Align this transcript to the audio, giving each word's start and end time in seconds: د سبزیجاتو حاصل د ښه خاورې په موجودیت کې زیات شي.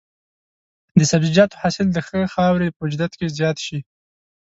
د 0.97 1.01
سبزیجاتو 1.11 1.59
حاصل 1.61 1.85
د 1.91 1.97
ښه 2.07 2.19
خاورې 2.33 2.67
په 2.71 2.77
موجودیت 2.81 3.11
کې 3.19 3.33
زیات 3.37 3.57
شي. 3.65 3.79